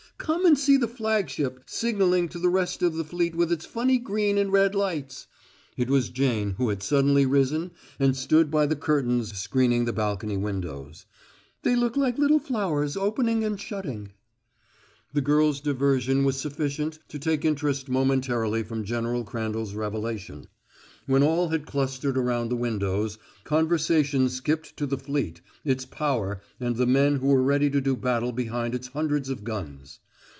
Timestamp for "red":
4.51-4.75